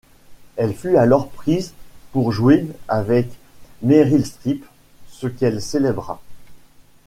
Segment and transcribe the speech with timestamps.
[0.55, 1.73] Elle fut alors prise
[2.11, 3.27] pour jouer avec
[3.83, 4.65] Meryl Streep,
[5.11, 6.19] ce qu'elle célébra.